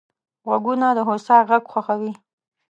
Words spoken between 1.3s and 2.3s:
غږ خوښوي